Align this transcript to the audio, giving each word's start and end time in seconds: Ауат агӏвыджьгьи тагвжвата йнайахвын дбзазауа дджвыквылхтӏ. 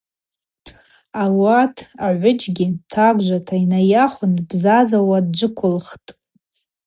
Ауат 1.23 1.75
агӏвыджьгьи 2.07 2.67
тагвжвата 2.91 3.55
йнайахвын 3.63 4.31
дбзазауа 4.37 5.17
дджвыквылхтӏ. 5.25 6.09